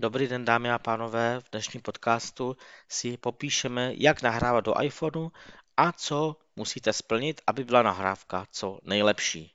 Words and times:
Dobrý 0.00 0.28
den, 0.28 0.44
dámy 0.44 0.70
a 0.70 0.78
pánové. 0.78 1.40
V 1.40 1.50
dnešním 1.52 1.82
podcastu 1.82 2.56
si 2.88 3.16
popíšeme, 3.16 3.92
jak 3.94 4.22
nahrávat 4.22 4.64
do 4.64 4.82
iPhoneu 4.82 5.30
a 5.76 5.92
co 5.92 6.36
musíte 6.56 6.92
splnit, 6.92 7.40
aby 7.46 7.64
byla 7.64 7.82
nahrávka 7.82 8.46
co 8.50 8.78
nejlepší. 8.82 9.54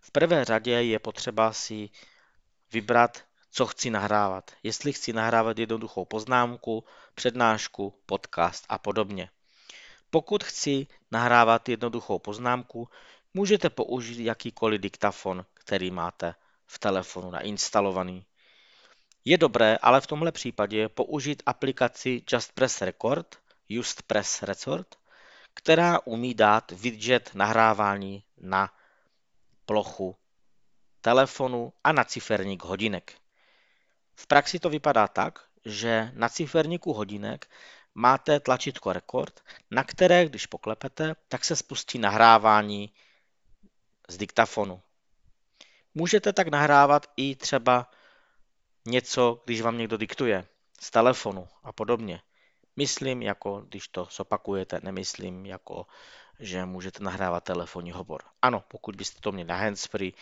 V 0.00 0.10
prvé 0.10 0.44
řadě 0.44 0.70
je 0.72 0.98
potřeba 0.98 1.52
si 1.52 1.90
vybrat, 2.72 3.24
co 3.50 3.66
chci 3.66 3.90
nahrávat. 3.90 4.50
Jestli 4.62 4.92
chci 4.92 5.12
nahrávat 5.12 5.58
jednoduchou 5.58 6.04
poznámku, 6.04 6.84
přednášku, 7.14 7.94
podcast 8.06 8.64
a 8.68 8.78
podobně. 8.78 9.30
Pokud 10.10 10.44
chci 10.44 10.86
nahrávat 11.10 11.68
jednoduchou 11.68 12.18
poznámku, 12.18 12.88
můžete 13.34 13.70
použít 13.70 14.24
jakýkoliv 14.24 14.80
diktafon, 14.80 15.44
který 15.54 15.90
máte 15.90 16.34
v 16.66 16.78
telefonu 16.78 17.30
nainstalovaný. 17.30 18.24
Je 19.24 19.38
dobré 19.38 19.76
ale 19.76 20.00
v 20.00 20.06
tomhle 20.06 20.32
případě 20.32 20.88
použít 20.88 21.42
aplikaci 21.46 22.22
Just 22.32 22.52
Press 22.52 22.82
Record, 22.82 23.38
Just 23.68 24.02
Press 24.02 24.42
Record, 24.42 24.96
která 25.54 25.98
umí 26.04 26.34
dát 26.34 26.70
widget 26.70 27.30
nahrávání 27.34 28.24
na 28.40 28.72
plochu 29.66 30.16
telefonu 31.00 31.72
a 31.84 31.92
na 31.92 32.04
ciferník 32.04 32.64
hodinek. 32.64 33.12
V 34.14 34.26
praxi 34.26 34.58
to 34.58 34.70
vypadá 34.70 35.08
tak, 35.08 35.44
že 35.64 36.10
na 36.14 36.28
ciferníku 36.28 36.92
hodinek 36.92 37.50
máte 37.94 38.40
tlačítko 38.40 38.92
rekord, 38.92 39.40
na 39.70 39.84
které, 39.84 40.26
když 40.26 40.46
poklepete, 40.46 41.14
tak 41.28 41.44
se 41.44 41.56
spustí 41.56 41.98
nahrávání 41.98 42.92
z 44.08 44.16
diktafonu. 44.16 44.82
Můžete 45.94 46.32
tak 46.32 46.48
nahrávat 46.48 47.06
i 47.16 47.36
třeba 47.36 47.90
něco, 48.84 49.42
když 49.44 49.60
vám 49.60 49.78
někdo 49.78 49.96
diktuje 49.96 50.46
z 50.80 50.90
telefonu 50.90 51.48
a 51.62 51.72
podobně. 51.72 52.22
Myslím, 52.76 53.22
jako 53.22 53.60
když 53.60 53.88
to 53.88 54.08
zopakujete, 54.16 54.80
nemyslím, 54.82 55.46
jako 55.46 55.86
že 56.40 56.64
můžete 56.64 57.04
nahrávat 57.04 57.44
telefonní 57.44 57.92
hovor. 57.92 58.22
Ano, 58.42 58.64
pokud 58.68 58.96
byste 58.96 59.20
to 59.20 59.32
měli 59.32 59.48
na 59.48 59.56
handsfree, 59.56 60.12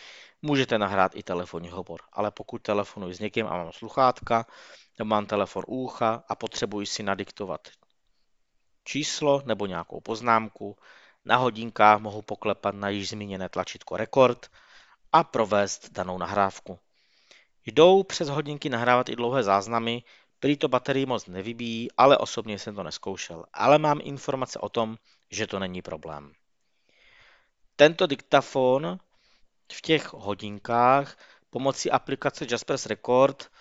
můžete 0.41 0.77
nahrát 0.77 1.15
i 1.15 1.23
telefonní 1.23 1.69
hovor, 1.69 2.01
ale 2.11 2.31
pokud 2.31 2.61
telefonuji 2.61 3.13
s 3.13 3.19
někým 3.19 3.47
a 3.47 3.57
mám 3.57 3.71
sluchátka, 3.71 4.45
mám 5.03 5.25
telefon 5.25 5.63
ucha 5.67 6.23
a 6.27 6.35
potřebuji 6.35 6.85
si 6.85 7.03
nadiktovat 7.03 7.67
číslo 8.83 9.41
nebo 9.45 9.65
nějakou 9.65 10.01
poznámku, 10.01 10.77
na 11.25 11.37
hodinkách 11.37 12.01
mohu 12.01 12.21
poklepat 12.21 12.75
na 12.75 12.89
již 12.89 13.09
zmíněné 13.09 13.49
tlačítko 13.49 13.97
rekord 13.97 14.51
a 15.11 15.23
provést 15.23 15.91
danou 15.91 16.17
nahrávku. 16.17 16.79
Jdou 17.65 18.03
přes 18.03 18.29
hodinky 18.29 18.69
nahrávat 18.69 19.09
i 19.09 19.15
dlouhé 19.15 19.43
záznamy, 19.43 20.03
prý 20.39 20.57
to 20.57 20.67
baterii 20.67 21.05
moc 21.05 21.27
nevybíjí, 21.27 21.91
ale 21.97 22.17
osobně 22.17 22.59
jsem 22.59 22.75
to 22.75 22.83
neskoušel. 22.83 23.45
Ale 23.53 23.77
mám 23.79 23.99
informace 24.03 24.59
o 24.59 24.69
tom, 24.69 24.97
že 25.31 25.47
to 25.47 25.59
není 25.59 25.81
problém. 25.81 26.33
Tento 27.75 28.07
diktafon 28.07 28.99
v 29.73 29.81
těch 29.81 30.13
hodinkách 30.13 31.17
pomocí 31.49 31.91
aplikace 31.91 32.45
Jaspers 32.51 32.85
Record 32.85 33.51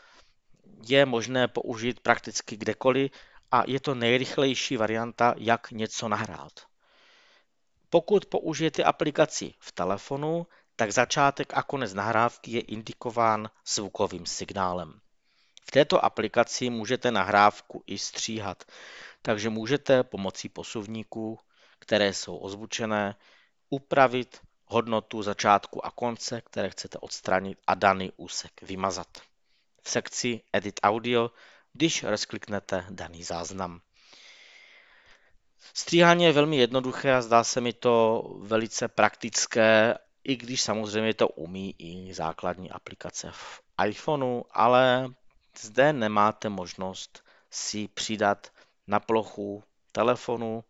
je 0.88 1.06
možné 1.06 1.48
použít 1.48 2.00
prakticky 2.00 2.56
kdekoliv 2.56 3.10
a 3.50 3.62
je 3.66 3.80
to 3.80 3.94
nejrychlejší 3.94 4.76
varianta, 4.76 5.34
jak 5.36 5.70
něco 5.70 6.08
nahrát. 6.08 6.52
Pokud 7.90 8.26
použijete 8.26 8.84
aplikaci 8.84 9.54
v 9.58 9.72
telefonu, 9.72 10.46
tak 10.80 10.92
začátek 10.92 11.52
a 11.54 11.62
konec 11.62 11.94
nahrávky 11.94 12.50
je 12.50 12.60
indikován 12.60 13.50
zvukovým 13.66 14.26
signálem. 14.26 15.00
V 15.68 15.70
této 15.70 16.04
aplikaci 16.04 16.70
můžete 16.70 17.10
nahrávku 17.10 17.84
i 17.86 17.98
stříhat, 17.98 18.64
takže 19.22 19.50
můžete 19.50 20.04
pomocí 20.04 20.48
posuvníků, 20.48 21.38
které 21.78 22.14
jsou 22.14 22.36
ozvučené, 22.36 23.16
upravit 23.70 24.40
hodnotu 24.64 25.22
začátku 25.22 25.86
a 25.86 25.90
konce, 25.90 26.40
které 26.40 26.70
chcete 26.70 26.98
odstranit 26.98 27.58
a 27.66 27.74
daný 27.74 28.12
úsek 28.16 28.62
vymazat. 28.62 29.18
V 29.82 29.90
sekci 29.90 30.40
Edit 30.52 30.80
Audio, 30.82 31.30
když 31.72 32.04
rozkliknete 32.04 32.86
daný 32.90 33.22
záznam. 33.22 33.80
Stříhání 35.74 36.24
je 36.24 36.32
velmi 36.32 36.56
jednoduché 36.56 37.12
a 37.12 37.22
zdá 37.22 37.44
se 37.44 37.60
mi 37.60 37.72
to 37.72 38.24
velice 38.40 38.88
praktické 38.88 39.94
i 40.24 40.36
když 40.36 40.62
samozřejmě 40.62 41.14
to 41.14 41.28
umí 41.28 41.74
i 41.78 42.14
základní 42.14 42.70
aplikace 42.70 43.30
v 43.32 43.62
iPhoneu, 43.86 44.42
ale 44.50 45.08
zde 45.58 45.92
nemáte 45.92 46.48
možnost 46.48 47.24
si 47.50 47.88
přidat 47.88 48.52
na 48.86 49.00
plochu 49.00 49.64
telefonu 49.92 50.64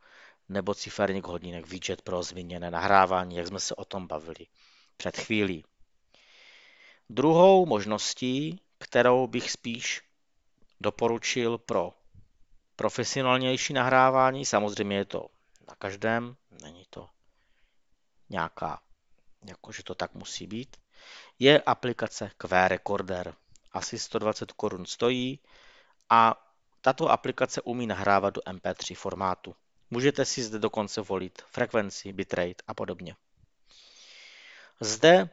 nebo 0.49 0.75
ciferník 0.75 1.27
hodinek 1.27 1.67
widget 1.67 2.03
pro 2.03 2.23
zmíněné 2.23 2.71
nahrávání, 2.71 3.37
jak 3.37 3.47
jsme 3.47 3.61
se 3.61 3.75
o 3.75 3.85
tom 3.85 4.07
bavili 4.07 4.47
před 4.97 5.17
chvílí. 5.17 5.65
Druhou 7.11 7.67
možností, 7.67 8.61
kterou 8.79 9.27
bych 9.27 9.51
spíš 9.51 10.03
doporučil 10.81 11.59
pro 11.59 11.93
profesionálnější 12.77 13.73
nahrávání, 13.73 14.47
samozřejmě 14.47 14.97
je 14.97 15.05
to 15.05 15.27
na 15.69 15.75
každém, 15.75 16.37
není 16.63 16.85
to 16.91 17.09
nějaká 18.31 18.81
jakože 19.47 19.83
to 19.83 19.95
tak 19.95 20.15
musí 20.15 20.47
být, 20.47 20.77
je 21.39 21.63
aplikace 21.63 22.31
Q 22.39 22.69
Recorder. 22.69 23.35
Asi 23.73 23.99
120 23.99 24.53
korun 24.53 24.87
stojí 24.87 25.41
a 26.11 26.47
tato 26.81 27.11
aplikace 27.11 27.61
umí 27.61 27.87
nahrávat 27.87 28.35
do 28.35 28.41
MP3 28.41 28.95
formátu. 28.95 29.55
Můžete 29.91 30.25
si 30.25 30.43
zde 30.43 30.59
dokonce 30.59 31.01
volit 31.01 31.43
frekvenci, 31.47 32.13
bitrate 32.13 32.63
a 32.67 32.75
podobně. 32.75 33.17
Zde 34.81 35.31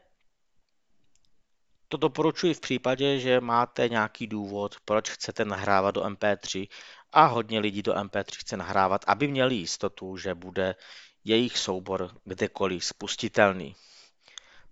to 1.87 1.97
doporučuji 1.97 2.53
v 2.53 2.59
případě, 2.59 3.19
že 3.19 3.41
máte 3.41 3.89
nějaký 3.89 4.27
důvod, 4.27 4.75
proč 4.85 5.09
chcete 5.09 5.45
nahrávat 5.45 5.95
do 5.95 6.03
MP3 6.03 6.67
a 7.11 7.25
hodně 7.25 7.59
lidí 7.59 7.81
do 7.83 7.93
MP3 7.93 8.39
chce 8.39 8.57
nahrávat, 8.57 9.05
aby 9.07 9.27
měli 9.27 9.55
jistotu, 9.55 10.17
že 10.17 10.35
bude 10.35 10.75
jejich 11.23 11.57
soubor 11.57 12.11
kdekoliv 12.25 12.85
spustitelný. 12.85 13.75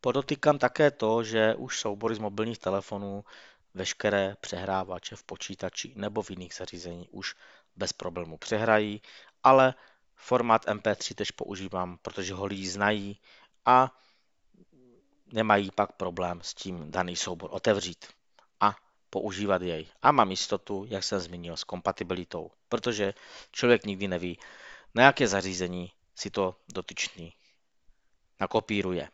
Podotýkám 0.05 0.59
také 0.59 0.91
to, 0.91 1.23
že 1.23 1.55
už 1.55 1.79
soubory 1.79 2.15
z 2.15 2.19
mobilních 2.19 2.59
telefonů 2.59 3.25
veškeré 3.73 4.35
přehrávače 4.41 5.15
v 5.15 5.23
počítači 5.23 5.93
nebo 5.95 6.21
v 6.21 6.29
jiných 6.29 6.53
zařízení 6.53 7.09
už 7.09 7.35
bez 7.75 7.93
problému 7.93 8.37
přehrají, 8.37 9.01
ale 9.43 9.73
formát 10.15 10.65
MP3 10.65 11.15
tež 11.15 11.31
používám, 11.31 11.97
protože 12.01 12.33
ho 12.33 12.45
lidi 12.45 12.67
znají 12.67 13.19
a 13.65 13.97
nemají 15.33 15.71
pak 15.71 15.91
problém 15.91 16.39
s 16.43 16.53
tím 16.53 16.91
daný 16.91 17.15
soubor 17.15 17.49
otevřít 17.53 18.05
a 18.59 18.75
používat 19.09 19.61
jej. 19.61 19.87
A 20.01 20.11
mám 20.11 20.31
jistotu, 20.31 20.85
jak 20.89 21.03
jsem 21.03 21.19
zmínil, 21.19 21.57
s 21.57 21.63
kompatibilitou, 21.63 22.51
protože 22.69 23.13
člověk 23.51 23.85
nikdy 23.85 24.07
neví, 24.07 24.39
na 24.95 25.03
jaké 25.03 25.27
zařízení 25.27 25.91
si 26.15 26.29
to 26.29 26.55
dotyčný 26.73 27.33
nakopíruje. 28.39 29.09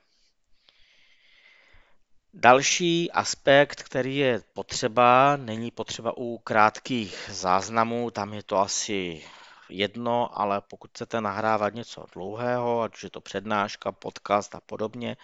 Další 2.34 3.12
aspekt, 3.12 3.84
který 3.84 4.18
je 4.18 4.42
potřeba, 4.54 5.38
není 5.38 5.72
potřeba 5.72 6.18
u 6.18 6.38
krátkých 6.38 7.30
záznamů, 7.32 8.12
tam 8.12 8.34
je 8.34 8.44
to 8.44 8.58
asi 8.58 9.24
jedno, 9.70 10.40
ale 10.40 10.62
pokud 10.62 10.92
chcete 10.92 11.22
nahrávat 11.22 11.74
něco 11.74 12.06
dlouhého, 12.14 12.82
ať 12.82 12.94
už 12.94 13.04
je 13.04 13.10
to 13.10 13.22
přednáška, 13.22 13.92
podcast 13.92 14.56
a 14.56 14.60
podobně, 14.60 15.18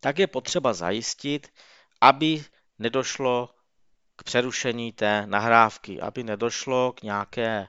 tak 0.00 0.18
je 0.18 0.26
potřeba 0.26 0.72
zajistit, 0.72 1.52
aby 2.00 2.44
nedošlo 2.78 3.54
k 4.16 4.22
přerušení 4.22 4.92
té 4.92 5.26
nahrávky, 5.26 6.00
aby 6.00 6.22
nedošlo 6.24 6.92
k 6.92 7.02
nějaké 7.02 7.68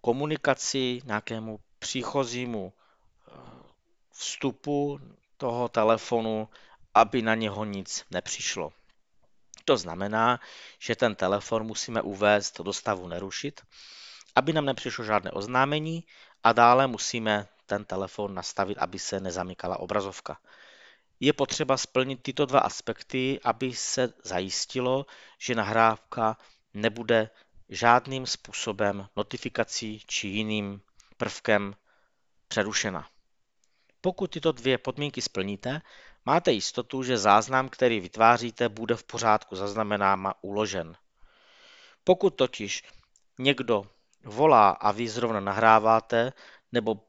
komunikaci, 0.00 1.00
nějakému 1.04 1.60
příchozímu 1.78 2.72
eh, 2.72 3.32
vstupu 4.10 5.00
toho 5.36 5.68
telefonu 5.68 6.48
aby 6.94 7.22
na 7.22 7.34
něho 7.34 7.64
nic 7.64 8.04
nepřišlo. 8.10 8.72
To 9.64 9.76
znamená, 9.76 10.40
že 10.78 10.96
ten 10.96 11.14
telefon 11.14 11.66
musíme 11.66 12.02
uvést 12.02 12.60
do 12.60 12.72
stavu 12.72 13.08
nerušit, 13.08 13.60
aby 14.34 14.52
nám 14.52 14.64
nepřišlo 14.64 15.04
žádné 15.04 15.30
oznámení 15.30 16.04
a 16.42 16.52
dále 16.52 16.86
musíme 16.86 17.48
ten 17.66 17.84
telefon 17.84 18.34
nastavit, 18.34 18.78
aby 18.78 18.98
se 18.98 19.20
nezamykala 19.20 19.76
obrazovka. 19.80 20.38
Je 21.20 21.32
potřeba 21.32 21.76
splnit 21.76 22.22
tyto 22.22 22.46
dva 22.46 22.60
aspekty, 22.60 23.40
aby 23.44 23.74
se 23.74 24.12
zajistilo, 24.24 25.06
že 25.38 25.54
nahrávka 25.54 26.36
nebude 26.74 27.30
žádným 27.68 28.26
způsobem 28.26 29.08
notifikací 29.16 30.02
či 30.06 30.28
jiným 30.28 30.80
prvkem 31.16 31.74
přerušena. 32.48 33.08
Pokud 34.00 34.30
tyto 34.30 34.52
dvě 34.52 34.78
podmínky 34.78 35.22
splníte, 35.22 35.80
máte 36.26 36.52
jistotu, 36.52 37.02
že 37.02 37.18
záznam, 37.18 37.68
který 37.68 38.00
vytváříte, 38.00 38.68
bude 38.68 38.94
v 38.94 39.04
pořádku 39.04 39.56
zaznamenán 39.56 40.26
a 40.26 40.34
uložen. 40.42 40.96
Pokud 42.04 42.30
totiž 42.30 42.82
někdo 43.38 43.86
volá 44.24 44.70
a 44.70 44.92
vy 44.92 45.08
zrovna 45.08 45.40
nahráváte, 45.40 46.32
nebo 46.72 47.00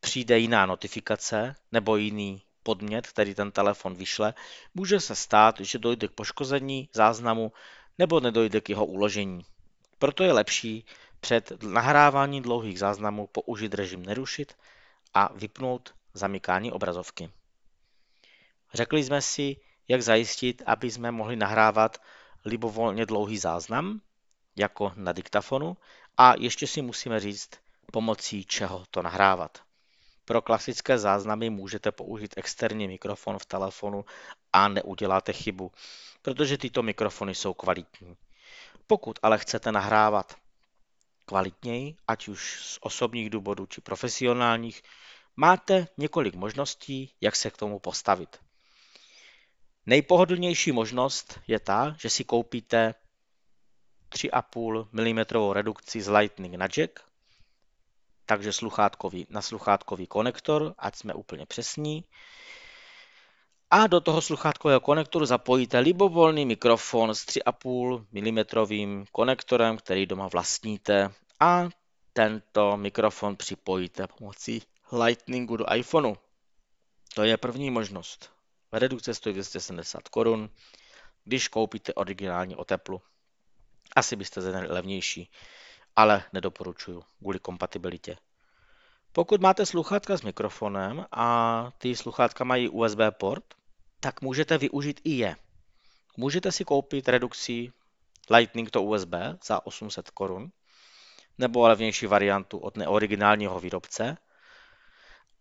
přijde 0.00 0.38
jiná 0.38 0.66
notifikace 0.66 1.56
nebo 1.72 1.96
jiný 1.96 2.42
podmět, 2.62 3.06
který 3.06 3.34
ten 3.34 3.52
telefon 3.52 3.94
vyšle, 3.94 4.34
může 4.74 5.00
se 5.00 5.14
stát, 5.14 5.60
že 5.60 5.78
dojde 5.78 6.08
k 6.08 6.12
poškození 6.12 6.88
záznamu 6.92 7.52
nebo 7.98 8.20
nedojde 8.20 8.60
k 8.60 8.68
jeho 8.68 8.86
uložení. 8.86 9.44
Proto 9.98 10.24
je 10.24 10.32
lepší 10.32 10.84
před 11.20 11.62
nahráváním 11.62 12.42
dlouhých 12.42 12.78
záznamů 12.78 13.26
použít 13.26 13.74
režim 13.74 14.06
nerušit 14.06 14.56
a 15.14 15.32
vypnout 15.32 15.94
zamykání 16.14 16.72
obrazovky. 16.72 17.30
Řekli 18.74 19.04
jsme 19.04 19.22
si, 19.22 19.56
jak 19.88 20.02
zajistit, 20.02 20.62
aby 20.66 20.90
jsme 20.90 21.10
mohli 21.10 21.36
nahrávat 21.36 22.02
libovolně 22.44 23.06
dlouhý 23.06 23.38
záznam, 23.38 24.00
jako 24.56 24.92
na 24.96 25.12
diktafonu, 25.12 25.76
a 26.16 26.34
ještě 26.38 26.66
si 26.66 26.82
musíme 26.82 27.20
říct, 27.20 27.50
pomocí 27.92 28.44
čeho 28.44 28.84
to 28.90 29.02
nahrávat. 29.02 29.58
Pro 30.24 30.42
klasické 30.42 30.98
záznamy 30.98 31.50
můžete 31.50 31.92
použít 31.92 32.34
externí 32.36 32.88
mikrofon 32.88 33.38
v 33.38 33.46
telefonu 33.46 34.04
a 34.52 34.68
neuděláte 34.68 35.32
chybu, 35.32 35.72
protože 36.22 36.58
tyto 36.58 36.82
mikrofony 36.82 37.34
jsou 37.34 37.54
kvalitní. 37.54 38.16
Pokud 38.86 39.18
ale 39.22 39.38
chcete 39.38 39.72
nahrávat 39.72 40.34
kvalitněji, 41.26 41.96
ať 42.08 42.28
už 42.28 42.60
z 42.62 42.78
osobních 42.80 43.30
důvodů 43.30 43.66
či 43.66 43.80
profesionálních, 43.80 44.82
máte 45.36 45.88
několik 45.96 46.34
možností, 46.34 47.12
jak 47.20 47.36
se 47.36 47.50
k 47.50 47.56
tomu 47.56 47.78
postavit. 47.78 48.44
Nejpohodlnější 49.86 50.72
možnost 50.72 51.40
je 51.46 51.60
ta, 51.60 51.96
že 51.98 52.10
si 52.10 52.24
koupíte 52.24 52.94
3,5 54.08 54.88
mm 54.92 55.52
redukci 55.52 56.02
z 56.02 56.08
Lightning 56.08 56.54
na 56.54 56.66
jack, 56.66 57.00
takže 58.26 58.52
sluchátkový, 58.52 59.26
na 59.30 59.42
sluchátkový 59.42 60.06
konektor, 60.06 60.74
ať 60.78 60.96
jsme 60.96 61.14
úplně 61.14 61.46
přesní. 61.46 62.04
A 63.70 63.86
do 63.86 64.00
toho 64.00 64.22
sluchátkového 64.22 64.80
konektoru 64.80 65.26
zapojíte 65.26 65.78
libovolný 65.78 66.46
mikrofon 66.46 67.14
s 67.14 67.26
3,5 67.26 68.04
mm 68.12 69.04
konektorem, 69.12 69.76
který 69.76 70.06
doma 70.06 70.28
vlastníte 70.28 71.12
a 71.40 71.68
tento 72.12 72.76
mikrofon 72.76 73.36
připojíte 73.36 74.06
pomocí 74.06 74.62
Lightningu 75.04 75.56
do 75.56 75.74
iPhoneu. 75.74 76.14
To 77.14 77.22
je 77.22 77.36
první 77.36 77.70
možnost. 77.70 78.34
Redukce 78.78 79.14
stojí 79.14 79.32
270 79.32 80.08
korun, 80.08 80.50
když 81.24 81.48
koupíte 81.48 81.94
originální 81.94 82.56
oteplu. 82.56 83.02
Asi 83.96 84.16
byste 84.16 84.40
zjednali 84.42 84.66
levnější, 84.68 85.30
ale 85.96 86.24
nedoporučuju 86.32 87.02
kvůli 87.18 87.38
kompatibilitě. 87.38 88.16
Pokud 89.12 89.40
máte 89.40 89.66
sluchátka 89.66 90.16
s 90.16 90.22
mikrofonem 90.22 91.06
a 91.12 91.70
ty 91.78 91.96
sluchátka 91.96 92.44
mají 92.44 92.68
USB 92.68 92.98
port, 93.10 93.44
tak 94.00 94.22
můžete 94.22 94.58
využít 94.58 95.00
i 95.04 95.10
je. 95.10 95.36
Můžete 96.16 96.52
si 96.52 96.64
koupit 96.64 97.08
redukcí 97.08 97.72
Lightning 98.30 98.70
to 98.70 98.82
USB 98.82 99.14
za 99.44 99.66
800 99.66 100.10
korun, 100.10 100.50
nebo 101.38 101.68
levnější 101.68 102.06
variantu 102.06 102.58
od 102.58 102.76
neoriginálního 102.76 103.60
výrobce. 103.60 104.16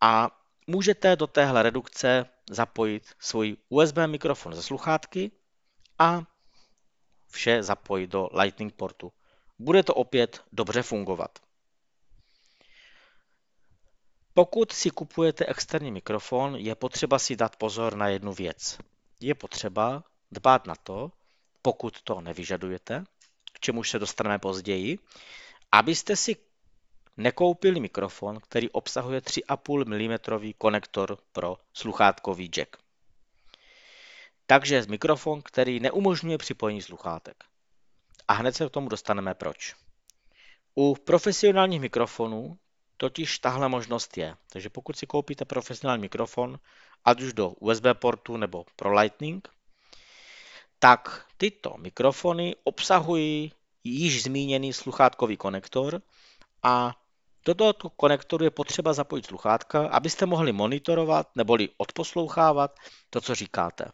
A 0.02 0.43
můžete 0.68 1.16
do 1.16 1.28
téhle 1.28 1.64
redukce 1.64 2.26
zapojit 2.50 3.04
svůj 3.20 3.58
USB 3.70 3.98
mikrofon 4.06 4.54
ze 4.56 4.64
sluchátky 4.64 5.32
a 6.00 6.24
vše 7.28 7.64
zapojit 7.64 8.08
do 8.08 8.30
Lightning 8.34 8.74
portu. 8.74 9.12
Bude 9.60 9.84
to 9.84 9.94
opět 9.94 10.44
dobře 10.52 10.82
fungovat. 10.82 11.40
Pokud 14.34 14.72
si 14.72 14.90
kupujete 14.90 15.46
externí 15.46 15.92
mikrofon, 15.92 16.56
je 16.56 16.76
potřeba 16.76 17.20
si 17.20 17.36
dát 17.36 17.56
pozor 17.56 17.96
na 17.96 18.08
jednu 18.08 18.34
věc. 18.34 18.78
Je 19.20 19.36
potřeba 19.36 20.04
dbát 20.32 20.68
na 20.68 20.76
to, 20.76 21.12
pokud 21.62 22.02
to 22.02 22.22
nevyžadujete, 22.22 23.04
k 23.54 23.60
čemuž 23.60 23.90
se 23.90 24.00
dostaneme 24.00 24.40
později, 24.40 25.00
abyste 25.72 26.16
si 26.16 26.36
nekoupili 27.18 27.80
mikrofon, 27.80 28.40
který 28.40 28.70
obsahuje 28.70 29.20
3,5 29.20 29.86
mm 29.86 30.54
konektor 30.58 31.18
pro 31.32 31.58
sluchátkový 31.74 32.50
jack. 32.56 32.78
Takže 34.46 34.84
mikrofon, 34.90 35.42
který 35.42 35.80
neumožňuje 35.80 36.38
připojení 36.38 36.82
sluchátek. 36.82 37.44
A 38.28 38.34
hned 38.34 38.56
se 38.56 38.68
k 38.68 38.72
tomu 38.72 38.90
dostaneme 38.90 39.34
proč. 39.34 39.76
U 40.76 40.96
profesionálních 40.96 41.82
mikrofonů 41.82 42.58
totiž 42.98 43.40
tahle 43.40 43.70
možnost 43.70 44.18
je. 44.18 44.36
Takže 44.52 44.70
pokud 44.70 44.98
si 44.98 45.08
koupíte 45.08 45.46
profesionální 45.46 46.02
mikrofon, 46.02 46.60
ať 47.06 47.22
už 47.22 47.34
do 47.34 47.50
USB 47.50 47.84
portu 47.94 48.38
nebo 48.38 48.66
pro 48.76 48.94
Lightning, 48.94 49.50
tak 50.80 51.26
tyto 51.38 51.76
mikrofony 51.78 52.56
obsahují 52.64 53.54
již 53.84 54.24
zmíněný 54.24 54.74
sluchátkový 54.74 55.38
konektor 55.38 56.02
a 56.64 56.96
do 57.46 57.56
tohoto 57.56 57.90
konektoru 57.90 58.44
je 58.44 58.52
potřeba 58.52 58.94
zapojit 58.94 59.26
sluchátka, 59.26 59.88
abyste 59.88 60.26
mohli 60.26 60.52
monitorovat 60.52 61.36
neboli 61.36 61.70
odposlouchávat 61.78 62.76
to, 63.10 63.22
co 63.22 63.36
říkáte. 63.36 63.92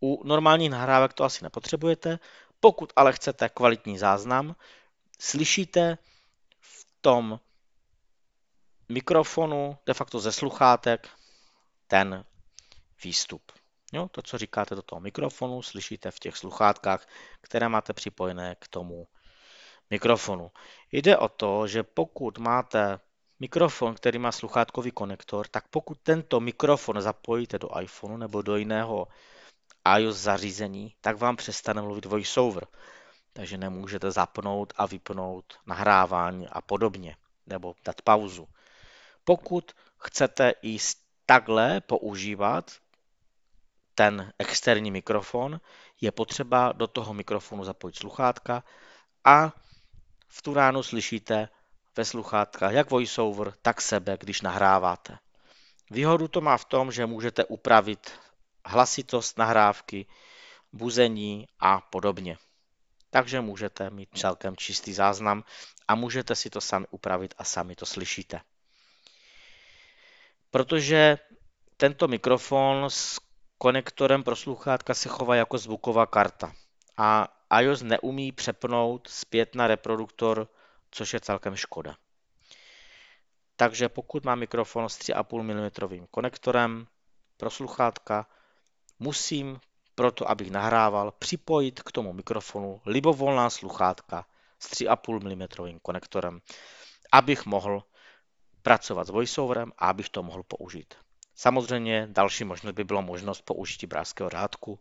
U 0.00 0.24
normálních 0.24 0.70
nahrávek 0.70 1.12
to 1.12 1.24
asi 1.24 1.44
nepotřebujete, 1.44 2.18
pokud 2.60 2.92
ale 2.96 3.12
chcete 3.12 3.48
kvalitní 3.48 3.98
záznam, 3.98 4.56
slyšíte 5.18 5.98
v 6.60 6.86
tom 7.00 7.40
mikrofonu, 8.88 9.78
de 9.86 9.94
facto 9.94 10.20
ze 10.20 10.32
sluchátek, 10.32 11.08
ten 11.86 12.24
výstup. 13.04 13.52
Jo, 13.92 14.08
to, 14.10 14.22
co 14.22 14.38
říkáte 14.38 14.74
do 14.74 14.82
toho 14.82 15.00
mikrofonu, 15.00 15.62
slyšíte 15.62 16.10
v 16.10 16.18
těch 16.18 16.36
sluchátkách, 16.36 17.06
které 17.40 17.68
máte 17.68 17.92
připojené 17.92 18.54
k 18.58 18.68
tomu 18.68 19.06
mikrofonu. 19.90 20.50
Jde 20.92 21.16
o 21.18 21.28
to, 21.28 21.66
že 21.66 21.82
pokud 21.82 22.38
máte 22.38 23.00
mikrofon, 23.40 23.94
který 23.94 24.18
má 24.18 24.32
sluchátkový 24.32 24.90
konektor, 24.90 25.46
tak 25.48 25.68
pokud 25.68 25.98
tento 26.02 26.40
mikrofon 26.40 27.00
zapojíte 27.00 27.58
do 27.58 27.80
iPhoneu 27.80 28.16
nebo 28.16 28.42
do 28.42 28.56
jiného 28.56 29.08
iOS 29.98 30.16
zařízení, 30.16 30.94
tak 31.00 31.16
vám 31.16 31.36
přestane 31.36 31.82
mluvit 31.82 32.04
voiceover. 32.04 32.66
Takže 33.32 33.58
nemůžete 33.58 34.10
zapnout 34.10 34.72
a 34.76 34.86
vypnout 34.86 35.54
nahrávání 35.66 36.48
a 36.48 36.60
podobně, 36.60 37.16
nebo 37.46 37.74
dát 37.84 38.02
pauzu. 38.02 38.48
Pokud 39.24 39.72
chcete 39.98 40.54
i 40.62 40.78
takhle 41.26 41.80
používat 41.80 42.70
ten 43.94 44.32
externí 44.38 44.90
mikrofon, 44.90 45.60
je 46.00 46.12
potřeba 46.12 46.72
do 46.72 46.86
toho 46.86 47.14
mikrofonu 47.14 47.64
zapojit 47.64 47.96
sluchátka 47.96 48.64
a 49.24 49.52
v 50.34 50.42
tu 50.42 50.54
ránu 50.54 50.82
slyšíte 50.82 51.48
ve 51.96 52.04
sluchátkách 52.04 52.72
jak 52.72 52.90
voiceover, 52.90 53.54
tak 53.62 53.80
sebe, 53.80 54.16
když 54.20 54.40
nahráváte. 54.40 55.18
Výhodu 55.90 56.28
to 56.28 56.40
má 56.40 56.56
v 56.56 56.64
tom, 56.64 56.92
že 56.92 57.06
můžete 57.06 57.44
upravit 57.44 58.12
hlasitost 58.66 59.38
nahrávky, 59.38 60.06
buzení 60.72 61.46
a 61.60 61.80
podobně. 61.80 62.38
Takže 63.10 63.40
můžete 63.40 63.90
mít 63.90 64.08
celkem 64.14 64.56
čistý 64.56 64.92
záznam 64.92 65.44
a 65.88 65.94
můžete 65.94 66.34
si 66.34 66.50
to 66.50 66.60
sami 66.60 66.86
upravit 66.90 67.34
a 67.38 67.44
sami 67.44 67.76
to 67.76 67.86
slyšíte. 67.86 68.40
Protože 70.50 71.18
tento 71.76 72.08
mikrofon 72.08 72.84
s 72.88 73.20
konektorem 73.58 74.22
pro 74.22 74.36
sluchátka 74.36 74.94
se 74.94 75.08
chová 75.08 75.36
jako 75.36 75.58
zvuková 75.58 76.06
karta 76.06 76.52
a 76.96 77.33
iOS 77.60 77.82
neumí 77.82 78.32
přepnout 78.32 79.08
zpět 79.08 79.54
na 79.54 79.66
reproduktor, 79.66 80.48
což 80.90 81.12
je 81.12 81.20
celkem 81.20 81.56
škoda. 81.56 81.96
Takže 83.56 83.88
pokud 83.88 84.24
má 84.24 84.34
mikrofon 84.34 84.88
s 84.88 84.98
3,5 84.98 85.42
mm 85.42 86.06
konektorem 86.10 86.86
pro 87.36 87.50
sluchátka, 87.50 88.26
musím 88.98 89.60
proto, 89.94 90.30
abych 90.30 90.50
nahrával, 90.50 91.12
připojit 91.18 91.82
k 91.82 91.92
tomu 91.92 92.12
mikrofonu 92.12 92.80
libovolná 92.86 93.50
sluchátka 93.50 94.26
s 94.58 94.70
3,5 94.70 95.70
mm 95.70 95.78
konektorem, 95.82 96.40
abych 97.12 97.46
mohl 97.46 97.82
pracovat 98.62 99.06
s 99.06 99.10
voiceoverem 99.10 99.72
a 99.78 99.88
abych 99.88 100.08
to 100.08 100.22
mohl 100.22 100.42
použít. 100.42 100.94
Samozřejmě 101.34 102.08
další 102.10 102.44
možnost 102.44 102.74
by 102.74 102.84
bylo 102.84 103.02
možnost 103.02 103.42
použití 103.42 103.86
bráského 103.86 104.30
řádku, 104.30 104.80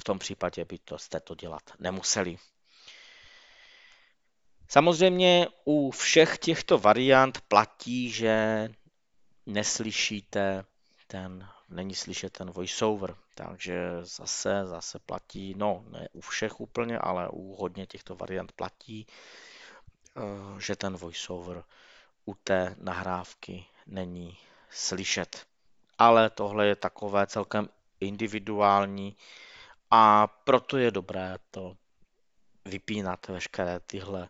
v 0.00 0.04
tom 0.04 0.18
případě 0.18 0.64
by 0.64 0.78
to 0.78 0.98
jste 0.98 1.20
to 1.20 1.34
dělat 1.34 1.62
nemuseli. 1.78 2.36
Samozřejmě 4.68 5.46
u 5.64 5.90
všech 5.90 6.38
těchto 6.38 6.78
variant 6.78 7.40
platí, 7.40 8.10
že 8.10 8.68
neslyšíte 9.46 10.64
ten 11.06 11.48
není 11.70 11.94
slyšet 11.94 12.32
ten 12.32 12.50
voiceover, 12.50 13.16
takže 13.34 13.78
zase, 14.02 14.66
zase 14.66 14.98
platí, 14.98 15.54
no 15.56 15.84
ne 15.88 16.08
u 16.12 16.20
všech 16.20 16.60
úplně, 16.60 16.98
ale 16.98 17.28
u 17.28 17.54
hodně 17.54 17.86
těchto 17.86 18.16
variant 18.16 18.52
platí, 18.52 19.06
eh, 20.16 20.60
že 20.60 20.76
ten 20.76 20.96
voiceover 20.96 21.64
u 22.24 22.34
té 22.34 22.76
nahrávky 22.78 23.64
není 23.86 24.38
slyšet. 24.70 25.46
Ale 25.98 26.30
tohle 26.30 26.66
je 26.66 26.76
takové 26.76 27.26
celkem 27.26 27.68
individuální 28.00 29.16
a 29.90 30.26
proto 30.26 30.76
je 30.78 30.90
dobré 30.90 31.38
to 31.50 31.76
vypínat 32.64 33.28
veškeré 33.28 33.80
tyhle 33.80 34.28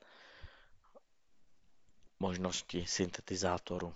možnosti 2.20 2.86
syntetizátoru. 2.86 3.94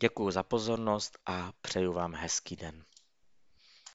Děkuji 0.00 0.30
za 0.30 0.42
pozornost 0.42 1.18
a 1.26 1.52
přeju 1.62 1.92
vám 1.92 2.14
hezký 2.14 2.56
den. 2.56 2.84